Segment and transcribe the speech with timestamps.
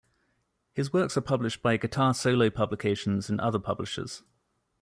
[0.73, 4.23] His works are published by Guitar Solo Publications and other publishers.